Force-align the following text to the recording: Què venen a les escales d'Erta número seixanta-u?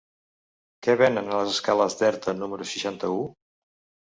Què 0.87 0.95
venen 1.01 1.29
a 1.33 1.37
les 1.41 1.51
escales 1.57 1.99
d'Erta 2.01 2.35
número 2.39 2.69
seixanta-u? 2.73 3.21